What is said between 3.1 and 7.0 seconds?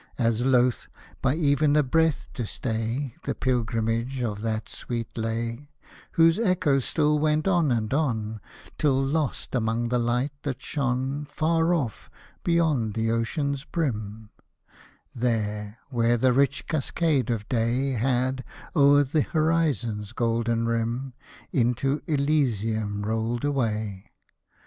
The pilgrimage of that sweet lay; Whose echoes